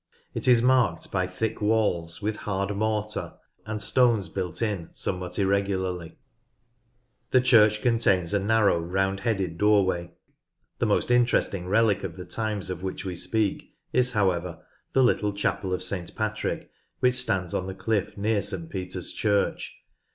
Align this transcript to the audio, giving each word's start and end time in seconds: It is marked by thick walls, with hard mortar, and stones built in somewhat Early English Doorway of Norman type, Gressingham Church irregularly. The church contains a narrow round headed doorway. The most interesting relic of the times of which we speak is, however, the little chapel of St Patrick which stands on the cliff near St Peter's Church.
It 0.33 0.47
is 0.47 0.63
marked 0.63 1.11
by 1.11 1.27
thick 1.27 1.61
walls, 1.61 2.23
with 2.23 2.37
hard 2.37 2.75
mortar, 2.75 3.35
and 3.67 3.79
stones 3.79 4.29
built 4.29 4.59
in 4.59 4.89
somewhat 4.93 5.33
Early 5.37 5.41
English 5.43 5.67
Doorway 5.67 5.75
of 6.15 7.31
Norman 7.31 7.31
type, 7.31 7.31
Gressingham 7.31 7.31
Church 7.31 7.31
irregularly. 7.31 7.31
The 7.31 7.41
church 7.41 7.81
contains 7.83 8.33
a 8.33 8.39
narrow 8.39 8.79
round 8.79 9.19
headed 9.19 9.57
doorway. 9.59 10.11
The 10.79 10.85
most 10.87 11.11
interesting 11.11 11.67
relic 11.67 12.03
of 12.03 12.15
the 12.15 12.25
times 12.25 12.71
of 12.71 12.81
which 12.81 13.05
we 13.05 13.15
speak 13.15 13.75
is, 13.93 14.13
however, 14.13 14.65
the 14.93 15.03
little 15.03 15.33
chapel 15.33 15.71
of 15.71 15.83
St 15.83 16.15
Patrick 16.15 16.71
which 16.99 17.13
stands 17.13 17.53
on 17.53 17.67
the 17.67 17.75
cliff 17.75 18.17
near 18.17 18.41
St 18.41 18.71
Peter's 18.71 19.11
Church. 19.13 19.77